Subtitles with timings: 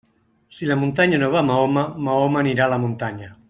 [0.55, 3.35] Si la muntanya no va a Mahoma, Mahoma anirà a la muntanya.